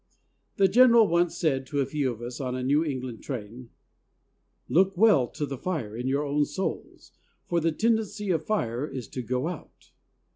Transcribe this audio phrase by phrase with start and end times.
[0.55, 3.69] The General once said to a few of us on a New England train,
[4.67, 7.11] "Look well to the fire in your own souls,
[7.45, 9.91] for the tendency of fire is to go out."